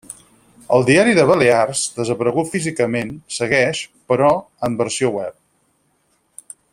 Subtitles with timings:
[0.77, 4.33] El Diari de Balears, desaparegut físicament, segueix, però,
[4.69, 5.41] en versió web.